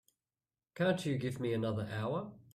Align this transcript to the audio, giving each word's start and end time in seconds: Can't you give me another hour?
Can't 0.73 1.05
you 1.05 1.15
give 1.19 1.39
me 1.39 1.53
another 1.53 1.87
hour? 1.93 2.31